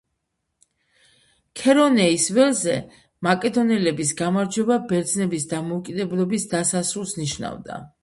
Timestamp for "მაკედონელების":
3.29-4.17